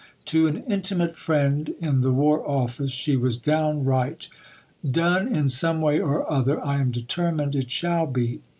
To 0.25 0.47
an 0.47 0.63
intimate 0.67 1.15
friend 1.15 1.75
in 1.79 2.01
the 2.01 2.11
War 2.11 2.43
Office, 2.49 2.91
she 2.91 3.15
was 3.15 3.37
downright: 3.37 4.29
"Done 4.83 5.27
in 5.27 5.47
some 5.47 5.79
way 5.79 5.99
or 5.99 6.27
other, 6.27 6.59
I 6.65 6.79
am 6.79 6.89
determined 6.89 7.53
it 7.55 7.69
shall 7.69 8.07
be." 8.07 8.41